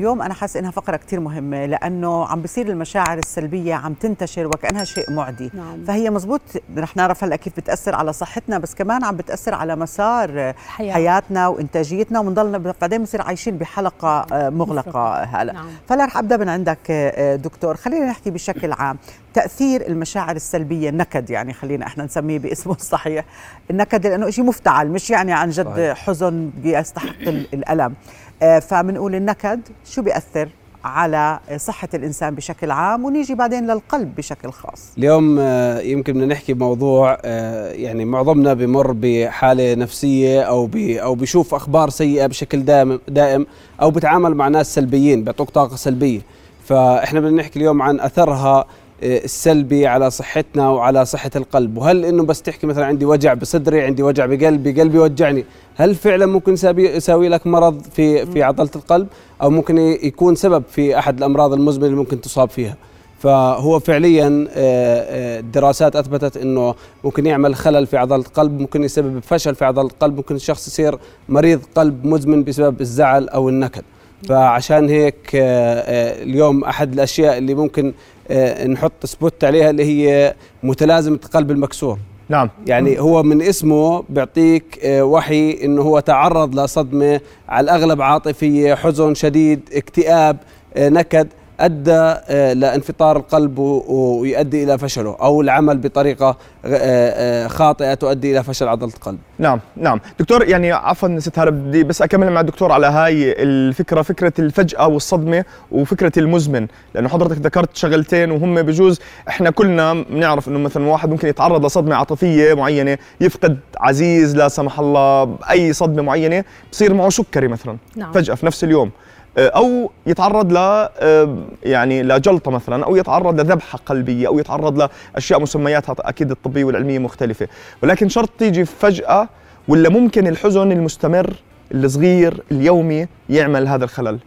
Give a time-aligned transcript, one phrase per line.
[0.00, 4.84] اليوم أنا حاسة إنها فقرة كتير مهمة لأنه عم بصير المشاعر السلبية عم تنتشر وكأنها
[4.84, 5.84] شيء معدي نعم.
[5.84, 6.40] فهي مزبوط
[6.76, 10.92] رح نعرف هلأ كيف بتأثر على صحتنا بس كمان عم بتأثر على مسار حياة.
[10.94, 15.66] حياتنا وإنتاجيتنا وبنضلنا بعدين بنصير عايشين بحلقة آه، مغلقة هلأ نعم.
[15.88, 18.98] فلا رح أبدأ من عندك آه، دكتور خلينا نحكي بشكل عام
[19.34, 23.24] تأثير المشاعر السلبية النكد يعني خلينا إحنا نسميه باسمه الصحيح
[23.70, 25.98] النكد لأنه شيء مفتعل مش يعني عن جد صحيح.
[25.98, 30.48] حزن بيستحق ال- الألم آه، فبنقول النكد شو بيأثر
[30.84, 34.92] على صحة الإنسان بشكل عام؟ ونيجي بعدين للقلب بشكل خاص.
[34.98, 41.14] اليوم آه، يمكن بدنا نحكي بموضوع آه، يعني معظمنا بمر بحالة نفسية أو بي أو
[41.14, 43.46] بيشوف أخبار سيئة بشكل دائم دائم
[43.82, 46.20] أو بتعامل مع ناس سلبيين بيعطوك طاقة سلبية.
[46.64, 48.66] فإحنا بدنا نحكي اليوم عن أثرها آه،
[49.02, 51.78] السلبي على صحتنا وعلى صحة القلب.
[51.78, 55.44] وهل إنه بس تحكي مثلا عندي وجع بصدري عندي وجع بقلبي قلبي وجعني
[55.76, 59.06] هل فعلا ممكن يساوي لك مرض في في عضلة القلب؟
[59.42, 62.76] أو ممكن يكون سبب في أحد الأمراض المزمنة اللي ممكن تصاب فيها؟
[63.18, 69.20] فهو فعليا آه، آه، الدراسات أثبتت إنه ممكن يعمل خلل في عضلة القلب ممكن يسبب
[69.22, 73.82] فشل في عضلة القلب ممكن الشخص يصير مريض قلب مزمن بسبب الزعل أو النكد.
[74.28, 78.19] فعشان هيك آه، آه، اليوم أحد الأشياء اللي ممكن آه،
[78.66, 81.98] نحط سبوت عليها اللي هي متلازمة القلب المكسور.
[82.28, 82.50] نعم.
[82.66, 89.14] يعني هو من اسمه بيعطيك آه، وحي إنه هو تعرض لصدمة على الأغلب عاطفية حزن
[89.14, 90.36] شديد اكتئاب
[90.76, 91.28] آه، نكد.
[91.60, 98.44] ادى آه، لانفطار القلب ويؤدي إلى فشله أو العمل بطريقة آه، آه، خاطئة تؤدي إلى
[98.44, 99.18] فشل عضلة القلب.
[99.38, 100.00] نعم نعم.
[100.18, 104.88] دكتور يعني عفوا ست هلا بدي بس أكمل مع الدكتور على هاي الفكرة فكرة الفجأة
[104.88, 106.66] والصدمة وفكرة المزمن.
[106.94, 111.94] لأنه حضرتك ذكرت شغلتين وهم بجوز إحنا كلنا بنعرف إنه مثلا واحد ممكن يتعرض لصدمة
[111.94, 117.76] عاطفية معينة يفقد عزيز لا سمح الله أي صدمة معينة بصير معه سكري مثلا.
[117.96, 118.12] نعم.
[118.12, 118.90] فجأة في نفس اليوم.
[119.38, 125.94] أو يتعرض ل آه، يعني لجلطه مثلا أو يتعرض لذبحة قلبية أو يتعرض لأشياء مسمياتها
[126.00, 127.48] أكيد الطبية والعلمية مختلفة.
[127.82, 129.28] ولكن شرط تيجي فجأة
[129.68, 131.32] ولا ممكن الحزن المستمر
[131.74, 134.18] الصغير اليومي يعمل هذا الخلل؟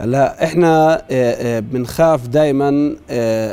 [0.00, 2.96] هلأ إحنا آه، آه، بنخاف دائما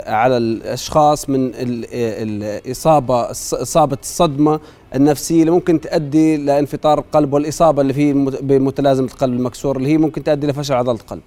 [0.07, 4.59] على الأشخاص من ال- آه، الاصابه إصابة الصدمة
[4.95, 9.97] النفسية اللي ممكن تؤدي لانفطار القلب والإصابة اللي في مت- بمتلازمة القلب المكسور اللي هي
[9.97, 11.21] ممكن تؤدي لفشل عضلة القلب.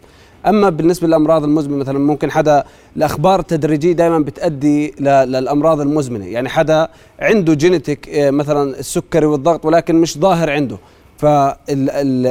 [0.46, 2.64] أما بالنسبة للأمراض المزمنة مثلا ممكن حدا
[2.96, 6.88] الأخبار التدريجية دائما بتؤدي للأمراض المزمنة، يعني حدا
[7.20, 10.78] عنده genetic مثلا السكري والضغط ولكن مش ظاهر عنده.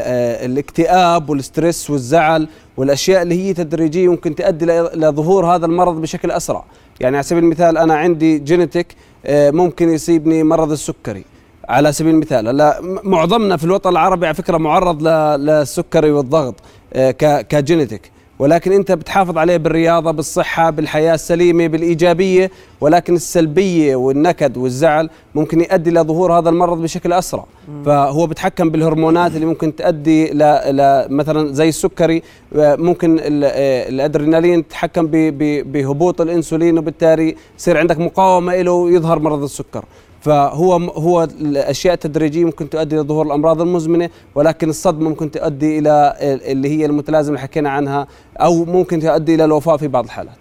[0.07, 4.65] فالاكتئاب وال stress والزعل والأشياء اللي هي تدريجية ممكن تؤدي
[4.95, 6.63] لظهور هذا المرض بشكل أسرع.
[6.99, 8.87] يعني على سبيل المثال أنا عندي genetic
[9.29, 11.23] ممكن يصيبني مرض السكري.
[11.69, 16.55] على سبيل المثال هلا معظمنا في الوطن العربي على فكرة معرض للسكري والضغط
[16.93, 17.11] آه،
[17.41, 22.51] كجينيتك ولكن انت بتحافظ عليه بالرياضة بالصحة بالحياة السليمة بالإيجابية.
[22.81, 27.45] ولكن السلبية والنكد والزعل ممكن يؤدي لظهور هذا المرض بشكل أسرع.
[27.85, 30.37] فهو بتحكم بالهرمونات اللي ممكن تؤدي ل
[30.77, 32.23] ل- مثلا زي السكري.
[32.55, 38.71] آه، ممكن ال- آه، الأدرينالين تتحكم ب- ب- بهبوط الإنسولين وبالتالي يصير عندك مقاومة له
[38.71, 39.85] ويظهر مرض السكر.
[40.27, 46.69] فهو هو الأشياء التدريجية ممكن تؤدي لظهور الأمراض المزمنة ولكن الصدمة ممكن تؤدي إلى اللي
[46.69, 50.37] هي المتلازمة اللي حكينا عنها أو ممكن تؤدي إلى الوفاة في بعض الحالات.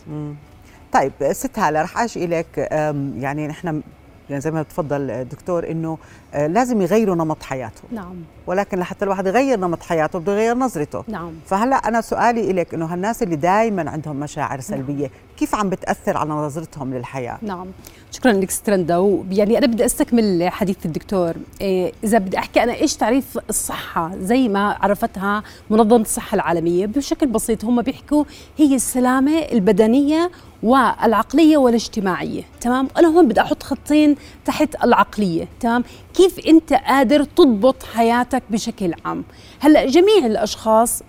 [0.92, 3.82] طيب ست هالة رح أجي إليك أم، يعني نحن
[4.30, 5.98] يعني زي ما تفضل الدكتور إنه
[6.34, 8.14] لازم يغيروا نمط حياتهم نعم.
[8.47, 11.04] ولكن لحتى الواحد يغير نمط حياته بده يغير نظرته.
[11.09, 11.32] نعم.
[11.47, 16.31] فهلأ أنا سؤالي لك إنه هالناس اللي دائما عندهم مشاعر سلبية كيف عم بتأثر على
[16.31, 17.66] نظرتهم للحياة؟ نعم.
[18.10, 18.97] شكرا لك سترندا.
[18.97, 21.32] ويعني أنا بدي أستكمل حديث الدكتور.
[21.60, 27.26] إيه إذا بدي أحكي أنا إيش تعريف الصحة زي ما عرفتها منظمة الصحة العالمية بشكل
[27.26, 28.25] بسيط هم بيحكوا
[28.56, 30.31] هي السلامة البدنية
[30.62, 32.43] والعقلية والاجتماعية.
[32.61, 35.49] تمام؟ أنا هون بدي أحط خطين تحت العقلية.
[35.61, 35.84] تمام؟
[36.16, 39.24] كيف أنت قادر تضبط حياتك بشكل عام؟
[39.60, 41.02] هلأ جميع الأشخاص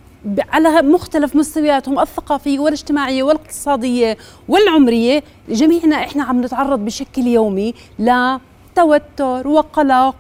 [0.50, 4.18] على مختلف مستوياتهم الثقافية والاجتماعية والاقتصادية
[4.48, 10.15] والعمرية جميعنا إحنا عم نتعرض بشكل يومي لتوتر وقلق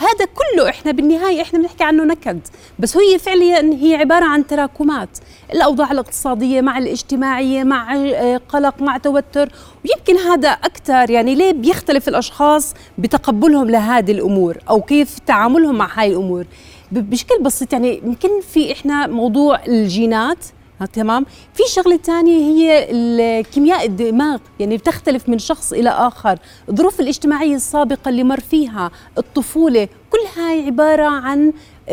[0.00, 2.40] وهذا كله إحنا بالنهاية إحنا بنحكي عنه نكد.
[2.78, 5.08] بس هي فعليا هي عبارة عن تراكمات.
[5.52, 9.48] الأوضاع الاقتصادية مع الاجتماعية مع آه، قلق مع توتر.
[9.84, 16.10] ويمكن هذا أكثر يعني ليه بيختلف الأشخاص بتقبلهم لهذه الأمور أو كيف تعاملهم مع هاي
[16.10, 16.44] الأمور.
[16.92, 20.38] ب- بشكل بسيط يعني يمكن في إحنا موضوع الجينات
[20.84, 26.38] تمام؟ في شغلة ثانية هي الكيمياء الدماغ يعني بتختلف من شخص إلى آخر.
[26.68, 31.52] الظروف الاجتماعية السابقة اللي مر فيها الطفولة كل هاي عبارة عن
[31.88, 31.92] آه،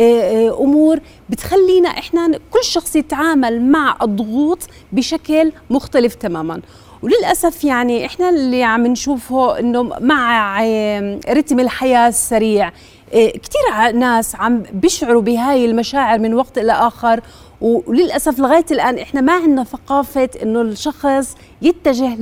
[0.50, 1.00] آه، أمور
[1.30, 4.60] بتخلينا إحنا كل شخص يتعامل مع الضغوط
[4.92, 6.62] بشكل مختلف تماما.
[7.02, 12.72] وللأسف يعني إحنا اللي عم نشوفه إنه مع آه، رتم الحياة السريع
[13.14, 17.22] كثير ناس عم بيشعروا بهاي المشاعر من وقت إلى آخر.
[17.64, 22.16] وللأسف لغاية الآن إحنا ما عندنا ثقافة إنه الشخص يتجه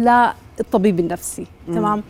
[0.59, 2.03] للطبيب النفسي تمام؟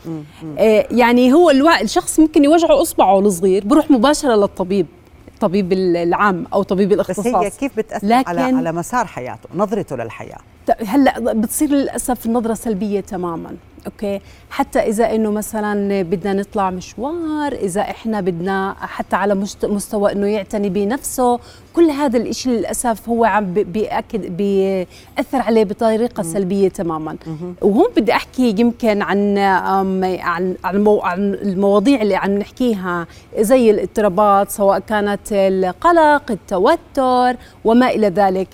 [0.59, 1.81] آه يعني هو الوا...
[1.81, 4.85] الشخص ممكن يوجعه أصبعه الصغير بروح مباشرة للطبيب
[5.33, 9.95] الطبيب العام أو طبيب الاختصاص بس هي كيف بتأثر لكن على على مسار حياته نظرته
[9.95, 10.37] للحياة؟
[10.85, 13.55] هلأ بتصير للأسف النظرة سلبية تماما.
[13.85, 14.19] أوكي.
[14.49, 20.69] حتى إذا إنه مثلا بدنا نطلع مشوار إذا إحنا بدنا حتى على مستوى إنه يعتني
[20.69, 21.39] بنفسه
[21.73, 27.15] كل هذا الإشي للأسف هو عم بياكد بيأثر عليه بطريقة سلبية تماما.
[27.61, 33.07] وهون بدي أحكي يمكن عن عن عن المواضيع اللي عم نحكيها
[33.39, 37.35] زي الاضطرابات سواء كانت القلق التوتر
[37.65, 38.47] وما إلى ذلك.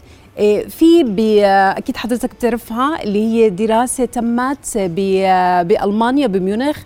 [0.69, 1.05] في
[1.77, 4.77] أكيد حضرتك بتعرفها اللي هي دراسة تمت
[5.67, 6.77] بألمانيا بميونخ.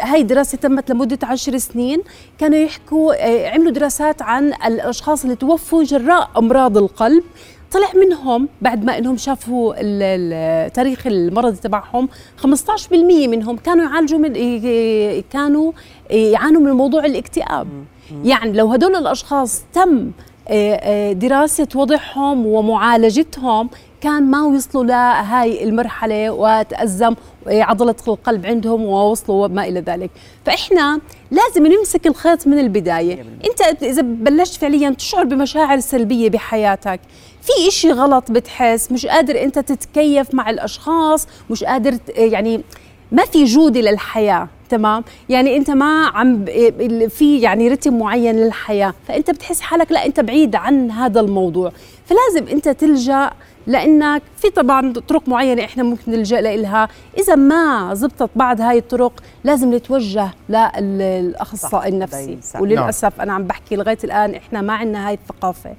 [0.00, 2.02] هاي دراسة تمت لمدة عشر سنين.
[2.38, 7.24] كانوا يحكوا إيه، عملوا دراسات عن الأشخاص اللي توفوا جراء أمراض القلب.
[7.72, 9.74] طلع منهم بعد ما إنهم شافوا
[10.68, 14.32] تاريخ المرض تبعهم 15% منهم كانوا يعالجوا من
[15.20, 15.72] كانوا
[16.10, 17.68] يعانوا من موضوع الاكتئاب.
[18.24, 20.10] يعني لو هدول الأشخاص تم
[21.12, 27.14] دراسة وضعهم ومعالجتهم كان ما وصلوا لهاي المرحلة وتأزم
[27.46, 30.10] عضلة القلب عندهم ووصلوا وما إلى ذلك.
[30.44, 31.00] فإحنا
[31.30, 33.24] لازم نمسك الخيط من البداية.
[33.50, 37.00] أنت إذا بلشت فعليا تشعر بمشاعر سلبية بحياتك.
[37.42, 42.62] في إشي غلط بتحس مش قادر أنت تتكيف مع الأشخاص مش قادر يعني
[43.12, 46.44] ما في جودة للحياة تمام؟ يعني أنت ما عم
[47.08, 51.72] في يعني رتم معين للحياة فأنت بتحس حالك لا أنت بعيد عن هذا الموضوع.
[52.06, 53.30] فلازم أنت تلجأ
[53.66, 56.88] لأنك في طبعا طرق معينة إحنا ممكن نلجأ لها
[57.18, 62.38] إذا ما زبطت بعض هاي الطرق لازم نتوجه للأخصائي النفسي.
[62.60, 65.70] وللأسف أنا عم بحكي لغاية الآن إحنا ما عندنا هاي الثقافة.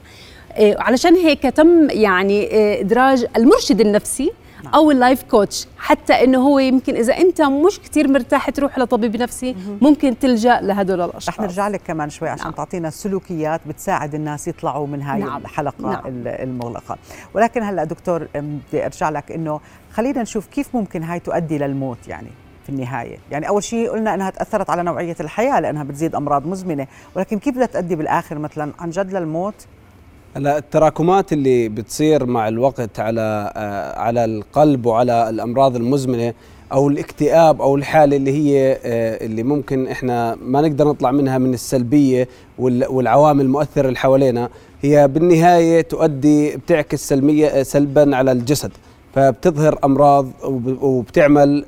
[0.57, 4.31] إيه علشان هيك تم يعني إيه، إدراج المرشد النفسي
[4.63, 4.73] نعم.
[4.73, 9.15] أو ال life coach حتى إنه هو يمكن إذا أنت مش كثير مرتاح تروح لطبيب
[9.15, 12.53] نفسي ممكن تلجأ لهدول الأشخاص رح نرجع لك كمان شوي عشان نعم.
[12.53, 15.41] تعطينا سلوكيات بتساعد الناس يطلعوا من هاي نعم.
[15.41, 16.01] الحلقة نعم.
[16.27, 16.97] المغلقة
[17.33, 19.59] ولكن هلأ دكتور بدي أرجع لك إنه
[19.91, 22.29] خلينا نشوف كيف ممكن هاي تؤدي للموت يعني
[22.63, 26.87] في النهاية يعني أول شيء قلنا أنها تأثرت على نوعية الحياة لأنها بتزيد أمراض مزمنة
[27.15, 29.67] ولكن كيف بدها تؤدي بالآخر مثلا عن جد للموت
[30.35, 36.33] هلا التراكمات اللي بتصير مع الوقت على آه، على القلب وعلى الأمراض المزمنة
[36.71, 41.53] أو الاكتئاب أو الحالة اللي هي آه، اللي ممكن إحنا ما نقدر نطلع منها من
[41.53, 42.27] السلبية
[42.59, 44.49] والعوامل المؤثرة اللي حوالينا
[44.81, 48.71] هي بالنهاية تؤدي بتعكس سلمية آه، سلبا على الجسد.
[49.15, 50.27] فبتظهر أمراض
[50.81, 51.65] وبتعمل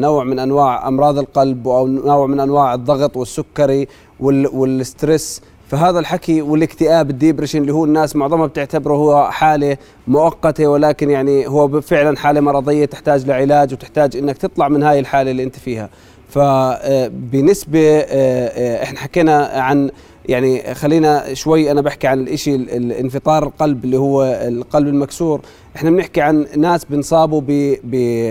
[0.00, 3.88] نوع من أنواع أمراض القلب أو نوع من أنواع الضغط والسكري
[4.20, 9.76] وال stress فهذا الحكي والاكتئاب ال depression اللي هو الناس معظمها بتعتبره هو حالة
[10.08, 15.30] مؤقتة ولكن يعني هو فعلا حالة مرضية تحتاج لعلاج وتحتاج إنك تطلع من هاي الحالة
[15.30, 15.88] اللي أنت فيها.
[16.28, 19.90] فبنسبه آه، آه، إحنا حكينا عن
[20.28, 25.40] يعني خلينا شوي أنا بحكي عن الإشي الانفطار القلب اللي هو القلب المكسور.
[25.76, 27.42] إحنا بنحكي عن ناس بنصابوا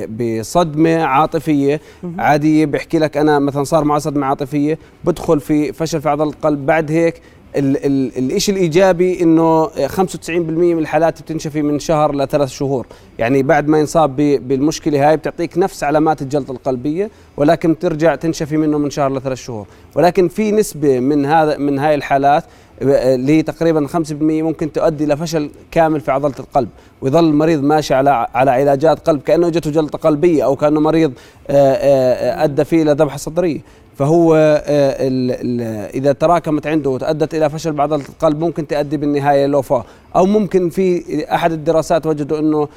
[0.08, 1.82] بصدمة عاطفية
[2.18, 2.66] عادية.
[2.66, 6.66] بحكي لك أنا مثلا صار معي صدمة عاطفية بدخل في فشل في عضلة القلب.
[6.66, 7.22] بعد هيك
[7.58, 7.86] ال
[8.18, 12.88] ال الشيء الإيجابي إنه 95% من الحالات بتنشفي من شهر لثلاث شهور.
[13.20, 18.78] يعني بعد ما ينصاب بالمشكلة هاي بتعطيك نفس علامات الجلطة القلبية ولكن بترجع تنشفي منه
[18.78, 19.68] من شهر لثلاث شهور.
[19.96, 22.44] ولكن في نسبة من هذا من هاي الحالات
[22.82, 26.70] اللي هي تقريبا 5% ممكن تؤدي لفشل كامل في عضلة القلب
[27.02, 31.14] ويظل المريض ماشي على على علاجات قلب كأنه جته جلطة قلبية أو كأنه مريض
[31.50, 33.60] أدى فيه إلى ذبحة صدرية.
[33.96, 35.62] فهو ال
[35.96, 39.86] إذا تراكمت عنده وتأدت إلى فشل بعضله القلب ممكن تؤدي بالنهاية لوفاه
[40.16, 42.68] أو ممكن في أحد الدراسات وجدوا إنه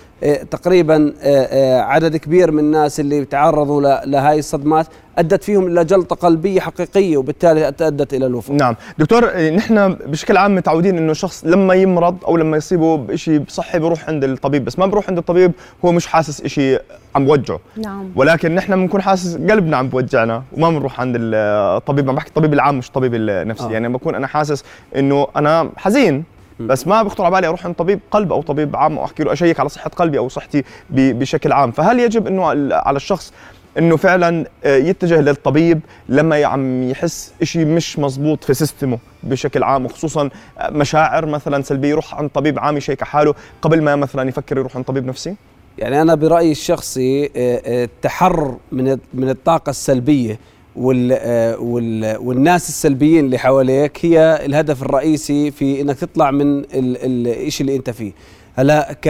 [0.51, 1.13] تقريبا
[1.81, 4.87] عدد كبير من الناس اللي تعرضوا لهذه الصدمات
[5.19, 8.55] أدت فيهم إلى جلطة قلبية حقيقية وبالتالي أدت إلى الوفاة.
[8.55, 13.79] نعم، دكتور نحن بشكل عام متعودين إنه شخص لما يمرض أو لما يصيبه بشيء صحي
[13.79, 15.53] بيروح عند الطبيب، بس ما بروح عند الطبيب
[15.85, 16.81] هو مش حاسس شيء
[17.17, 17.61] عم بوجعه.
[17.77, 18.11] نعم.
[18.17, 22.79] ولكن نحن بنكون حاسس قلبنا عم بوجعنا وما بنروح عند الطبيب، ما بحكي الطبيب العام
[22.79, 23.71] مش الطبيب النفسي، آه.
[23.71, 24.65] يعني بكون أنا حاسس
[24.97, 26.25] إنه أنا حزين
[26.61, 29.61] بس ما بخطر على بالي أروح عند طبيب قلب أو طبيب عام واحكي له أشيك
[29.61, 33.33] على صحة قلبي أو صحتي بشكل عام فهل يجب إنه على الشخص
[33.79, 39.85] إنه فعلا آه، يتجه للطبيب لما عم يحس شيء مش مزبوط في سيستمه بشكل عام
[39.85, 44.59] وخصوصا آه، مشاعر مثلا سلبية يروح عند طبيب عام يشيك حاله قبل ما مثلا يفكر
[44.59, 45.35] يروح عند طبيب نفسي؟
[45.79, 50.39] يعني أنا برأيي الشخصي آه، التحرر من من الطاقة السلبية
[50.77, 58.13] والناس السلبيين اللي حواليك هي الهدف الرئيسي في إنك تطلع من الشيء اللي أنت فيه.
[58.57, 59.09] هلا ك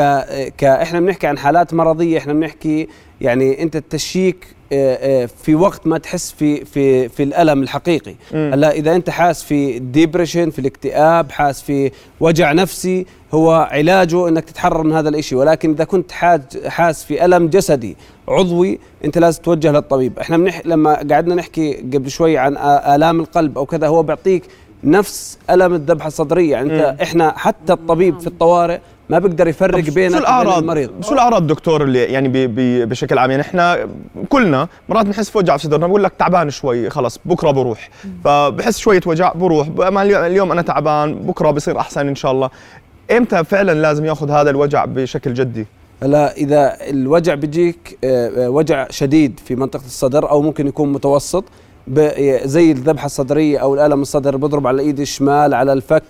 [0.58, 2.88] ك إحنا بنحكي عن حالات مرضية إحنا بنحكي
[3.20, 4.46] يعني أنت ال check
[5.42, 8.14] في وقت ما تحس في في في الألم الحقيقي.
[8.32, 14.44] هلأ إذا أنت حاس في depression في الاكتئاب حاس في وجع نفسي هو علاجه إنك
[14.44, 16.12] تتحرر من هذا الشيء ولكن إذا كنت
[16.66, 17.96] حاس في ألم جسدي
[18.28, 20.18] عضوي أنت لازم توجه للطبيب.
[20.18, 20.62] إحنا بنح...
[20.64, 22.56] لما قعدنا نحكي قبل شوي عن
[22.94, 24.44] آلام القلب أو كذا هو بيعطيك
[24.84, 26.50] نفس ألم الذبحة الصدرية.
[26.52, 28.78] يعني أنت إحنا حتى الطبيب في الطوارئ
[29.10, 30.90] ما بيقدر يفرق بين شو الأعراض؟ المريض.
[31.00, 33.88] شو الأعراض دكتور اللي يعني بي بي بشكل عام؟ يعني إحنا
[34.28, 37.90] كلنا مرات بنحس في وجع في صدرنا بقول لك تعبان شوي خلص بكرة بروح.
[38.24, 39.68] فبحس شوية وجع بروح.
[39.78, 42.50] اليوم أنا تعبان بكرة بصير أحسن إن شاء الله.
[43.16, 45.66] إمتى فعلا لازم يأخذ هذا الوجع بشكل جدي؟
[46.02, 51.44] هلا إذا الوجع بيجيك آه، آه، وجع شديد في منطقة الصدر أو ممكن يكون متوسط
[52.44, 56.02] زي الذبحة الصدرية أو الألم الصدر بيضرب على الإيد الشمال على الفك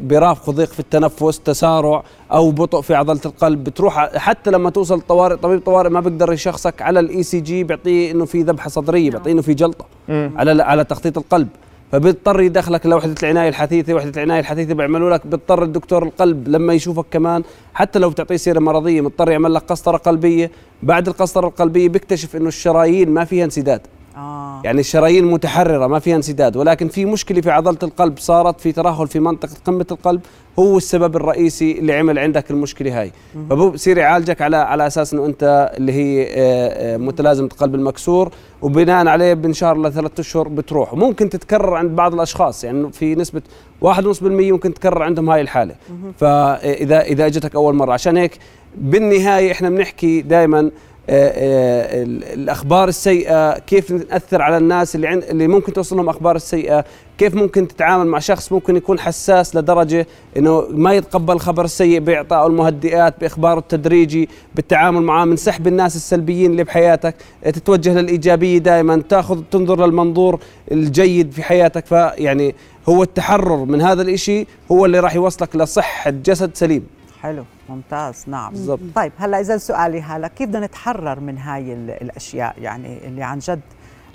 [0.00, 3.64] برافق ضيق في التنفس تسارع أو بطء في عضلة القلب.
[3.64, 8.24] بتروح حتى لما توصل الطوارئ طبيب طوارئ ما بيقدر يشخصك على ال ECG بيعطيه إنه
[8.24, 11.48] في ذبحة صدرية بيعطيه إنه في جلطة على على تخطيط القلب.
[11.92, 15.26] فبيضطر يدخلك لوحدة العناية الحثيثة وحدة العناية الحثيثة بيعملوا لك.
[15.26, 17.42] بيضطر الدكتور القلب لما يشوفك كمان
[17.74, 20.50] حتى لو بتعطيه سيرة مرضية مضطر يعمل لك قسطرة قلبية.
[20.82, 23.80] بعد القسطرة القلبية بيكتشف إنه الشرايين ما فيها انسداد.
[24.18, 24.60] آه.
[24.64, 29.08] يعني الشرايين متحررة ما فيها انسداد ولكن في مشكلة في عضلة القلب صارت في ترهل
[29.08, 30.20] في منطقة قمة القلب
[30.58, 33.12] هو السبب الرئيسي اللي عمل عندك المشكلة هاي.
[33.50, 38.30] فبصير يعالجك على على أساس أنه أنت اللي هي آه، آه، متلازمة القلب المكسور
[38.62, 40.94] وبناء عليه بنشهر لثلاث أشهر بتروح.
[40.94, 43.42] ممكن تتكرر عند بعض الأشخاص يعني في نسبة
[43.80, 45.74] 1.5% ممكن تكرر عندهم هاي الحالة.
[46.18, 47.92] فإذا إذا إجتك أول مرة.
[47.92, 48.38] عشان هيك
[48.76, 50.70] بالنهاية إحنا بنحكي دائما
[51.10, 56.84] الأخبار السيئة كيف ناثر على الناس اللي عند اللي ممكن توصل لهم أخبار السيئه
[57.18, 62.46] كيف ممكن تتعامل مع شخص ممكن يكون حساس لدرجة إنه ما يتقبل الخبر السيء بإعطائه
[62.46, 67.14] المهدئات بإخباره التدريجي بالتعامل معاه من سحب الناس السلبيين اللي بحياتك.
[67.44, 70.40] تتوجه للإيجابية دائما تاخذ تنظر للمنظور
[70.72, 71.86] الجيد في حياتك.
[71.86, 72.54] فيعني
[72.88, 76.97] هو التحرر من هذا الإشي هو اللي راح يوصلك لصحة جسد سليم.
[77.22, 78.50] حلو ممتاز نعم.
[78.50, 78.80] بالضبط.
[78.94, 83.60] طيب هلا إذا سؤالي هلا كيف بدنا نتحرر من هاي الأشياء؟ يعني اللي عن جد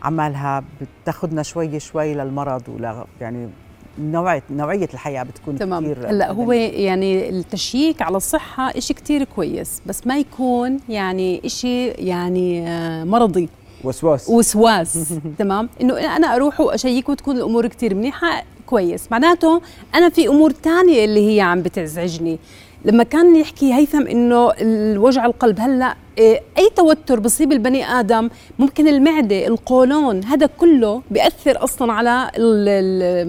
[0.04, 0.64] عمالها
[1.02, 3.50] بتاخذنا شوي شوي للمرض ولا يعني
[4.00, 5.84] نوعية نوعية الحياة بتكون تمام.
[5.84, 11.88] كثير هلا هو يعني التشييك على الصحة إشي كثير كويس بس ما يكون يعني إشي
[11.88, 13.50] يعني آه، مرضي.
[13.84, 14.30] وسواس.
[14.30, 15.14] وسواس.
[15.40, 19.12] تمام؟ إنه أنا أروح وأشيك وتكون الأمور كثير منيحة كويس.
[19.12, 19.62] معناته
[19.96, 22.40] أنا في أمور تانية اللي هي عم بتزعجني.
[22.86, 28.88] لما كان يحكي هيثم إنه الوجع القلب هلأ إيه، أي توتر بصيب البني آدم ممكن
[28.88, 32.32] المعدة القولون هذا كله بيأثر أصلا على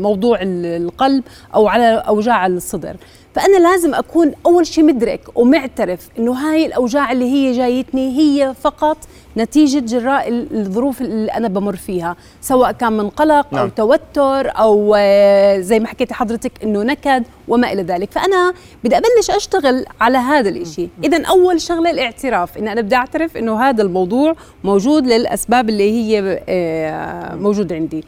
[0.01, 2.97] موضوع القلب أو على أوجاع الصدر
[3.35, 8.97] فأنا لازم أكون أول شيء مدرك ومعترف إنه هاي الأوجاع اللي هي جايتني هي فقط
[9.37, 13.63] نتيجة جراء الظروف اللي أنا بمر فيها سواء كان من قلق نعم.
[13.63, 18.13] أو توتر أو آه، زي ما حكيتي حضرتك إنه نكد وما إلى ذلك.
[18.13, 22.59] فأنا بدي أبلش أشتغل على هذا الشيء اذا أول شغلة الاعتراف.
[22.59, 24.35] إن أنا بدي أعترف إنه هذا الموضوع
[24.65, 28.05] موجود للأسباب اللي هي آه، موجوده عندي.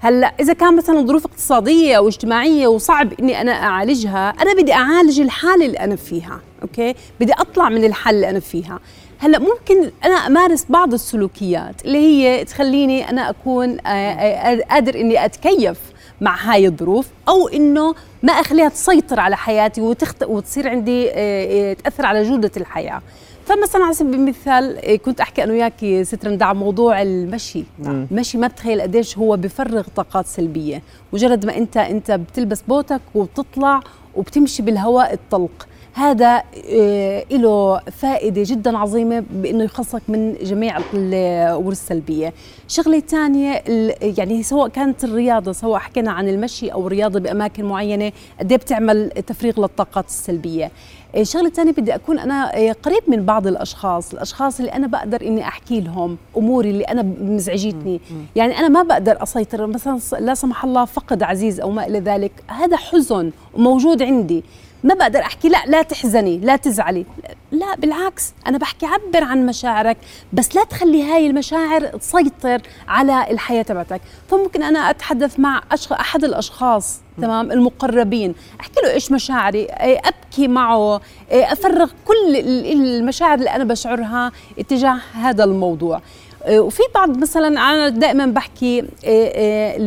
[0.00, 5.20] هلأ إذا كان مثلا ظروف اقتصادية أو اجتماعية وصعب إني أنا أعالجها أنا بدي أعالج
[5.20, 8.80] الحالة اللي أنا فيها أوكي؟ بدي أطلع من الحالة اللي أنا فيها.
[9.18, 15.24] هلأ ممكن أنا أمارس بعض السلوكيات اللي هي تخليني أنا أكون آه، آه، قادر إني
[15.24, 15.78] أتكيف
[16.22, 20.22] مع هاي الظروف أو إنه ما أخليها تسيطر على حياتي وتخت...
[20.22, 23.02] وتصير عندي آه، تأثر على جودة الحياة.
[23.46, 27.64] فمثلا على سبيل المثال إيه، كنت أحكي أنا وياك ست رندع موضوع المشي.
[27.78, 28.06] نعم.
[28.10, 30.82] المشي ما بتخيل قديش هو بفرغ طاقات سلبية.
[31.12, 33.80] مجرد ما انت أنت بتلبس بوتك وبتطلع
[34.14, 35.66] وبتمشي بالهواء الطلق.
[35.94, 42.32] هذا إيه له فائدة جدا عظيمة بأنه يخلصك من جميع الأمور السلبية.
[42.68, 43.62] شغلة ثانية
[44.00, 49.10] يعني سواء كانت الرياضة سواء حكينا عن المشي أو الرياضة بأماكن معينة قد إيه بتعمل
[49.10, 50.70] تفريغ للطاقات السلبية؟
[51.16, 55.80] الشغله الثانية بدي أكون أنا قريب من بعض الأشخاص الأشخاص اللي أنا بقدر إني أحكي
[55.80, 58.00] لهم أموري اللي أنا مزعجتني.
[58.36, 62.32] يعني أنا ما بقدر أسيطر مثلا لا سمح الله فقد عزيز أو ما إلى ذلك.
[62.46, 64.44] هذا حزن وموجود عندي.
[64.84, 65.48] ما بقدر أحكي.
[65.48, 67.06] لا لا تحزني لا تزعلي.
[67.52, 69.96] لا بالعكس أنا بحكي عبر عن مشاعرك
[70.32, 74.00] بس لا تخلي هاي المشاعر تسيطر على الحياة تبعتك.
[74.28, 75.62] فممكن أنا أتحدث مع
[75.92, 82.36] أحد الأشخاص تمام المقربين أحكي له إيش مشاعري إيه، أبكي معه إيه، أفرغ كل
[82.72, 86.00] المشاعر اللي أنا بشعرها اتجاه هذا الموضوع.
[86.44, 89.78] آه، وفي بعض مثلا أنا دائما بحكي آه، آه،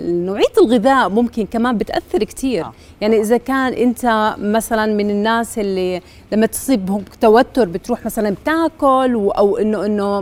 [0.00, 2.66] نوعية الغذاء ممكن كمان بتأثر كثير
[3.00, 6.00] يعني إذا كان أنت مثلا من الناس اللي
[6.32, 10.20] لما تصيبهم توتر بتروح مثلا بتاكل أو انه إنه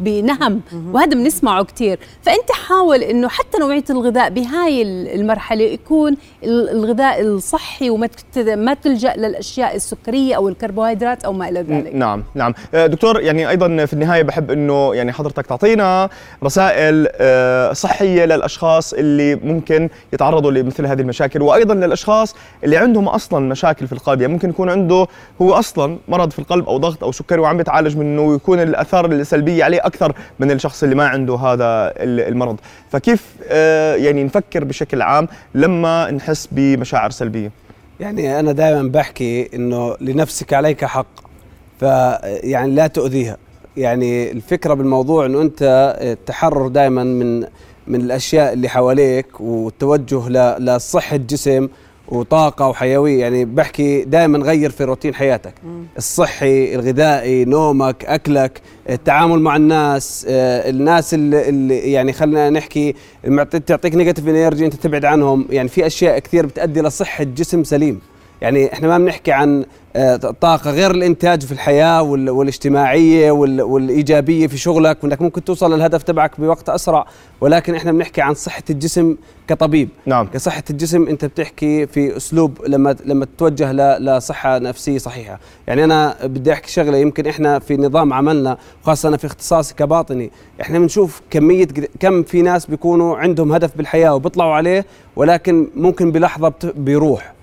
[0.00, 0.60] بنهم.
[0.92, 4.82] وهذا بنسمعه كثير فأنت حاول إنه حتى نوعية الغذاء بهاي
[5.14, 11.94] المرحلة يكون الغذاء الصحي وما ما تلجأ للأشياء السكرية أو الكربوهيدرات أو ما إلى ذلك.
[11.94, 12.54] نعم نعم.
[12.74, 16.08] دكتور يعني أيضا في النهاية بحب إنه يعني حضرتك تعطينا
[16.44, 22.13] رسائل آه، صحية للأشخاص اللي ممكن يتعرضوا لمثل هذه المشاكل وأيضا للأشخاص
[22.64, 25.06] اللي عندهم أصلا مشاكل في القلب يعني ممكن يكون عنده
[25.42, 29.64] هو أصلا مرض في القلب أو ضغط أو سكري وعم بيتعالج منه ويكون الأثار السلبية
[29.64, 32.56] عليه أكثر من الشخص اللي ما عنده هذا المرض.
[32.90, 37.50] فكيف آه، يعني نفكر بشكل عام لما نحس بمشاعر سلبية؟
[38.00, 41.06] يعني أنا دائما بحكي إنه لنفسك عليك حق
[41.80, 43.36] فيعني لا تؤذيها.
[43.76, 47.46] يعني الفكرة بالموضوع إنه أنت التحرر دائما من
[47.86, 50.28] من الأشياء اللي حواليك والتوجه
[50.58, 51.68] لصحة الجسم
[52.08, 53.20] وطاقة وحيوية.
[53.20, 55.54] يعني بحكي دائما غير في روتين حياتك.
[55.98, 62.94] الصحي الغذائي نومك أكلك التعامل مع الناس آه، الناس اللي, اللي يعني خلينا نحكي
[63.66, 65.46] تعطيك negative energy أنت تبعد عنهم.
[65.50, 68.00] يعني في أشياء كثير بتؤدي لصحة جسم سليم.
[68.44, 69.64] يعني إحنا ما بنحكي عن
[69.96, 76.40] آه، طاقة غير الإنتاج في الحياة والاجتماعية والإيجابية في شغلك وإنك ممكن توصل للهدف تبعك
[76.40, 77.06] بوقت أسرع
[77.40, 79.16] ولكن إحنا بنحكي عن صحة الجسم
[79.48, 79.88] كطبيب.
[80.06, 80.26] نعم.
[80.26, 85.38] كصحة الجسم أنت بتحكي في أسلوب لما لما تتوجه لصحة نفسية صحيحة.
[85.66, 90.30] يعني أنا بدي أحكي شغلة يمكن إحنا في نظام عملنا وخاصة أنا في اختصاصي كباطني.
[90.60, 91.68] إحنا بنشوف كمية
[92.00, 97.33] كم في ناس بيكونوا عندهم هدف بالحياة وبيطلعوا عليه ولكن ممكن بلحظة بيروح.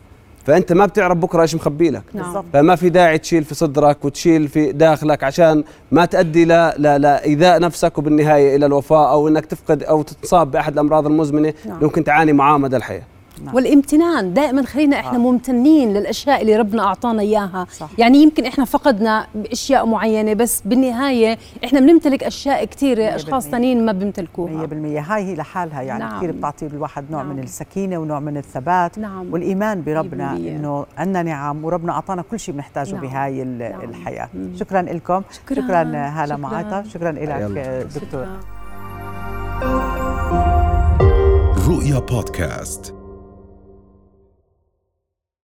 [0.45, 2.43] فأنت ما بتعرف بكرة إيش مخبي لك نعم.
[2.53, 7.59] فما في داعي تشيل في صدرك وتشيل في داخلك عشان ما تؤدي لا لا لايذاء
[7.59, 11.77] نفسك وبالنهاية إلى الوفاه أو إنك تفقد أو تتصاب بأحد الأمراض المزمنة نعم.
[11.81, 13.03] ممكن تعاني معاه مدى الحياة
[13.45, 13.55] نعم.
[13.55, 15.21] والامتنان دائما خلينا إحنا آه.
[15.21, 17.89] ممتنين للأشياء اللي ربنا أعطانا إياها صح.
[17.97, 23.91] يعني يمكن إحنا فقدنا اشياء معينة بس بالنهاية إحنا بنمتلك أشياء كثيره أشخاص ثانيين ما
[23.91, 24.71] بيمتلكوها 100%
[25.11, 26.17] هاي هي لحالها يعني نعم.
[26.17, 27.35] كثير بتعطي الواحد نوع نعم.
[27.35, 29.33] من السكينة ونوع من الثبات نعم.
[29.33, 33.01] والإيمان بربنا إنه عندنا نعم وربنا أعطانا كل شيء بنحتاجه نعم.
[33.01, 33.81] بهاي نعم.
[33.81, 34.51] الحياة مم.
[34.55, 38.27] شكرا لكم شكرا, شكرا هالة معاطف شكرا لك دكتور
[41.67, 43.00] رؤيا بودكاست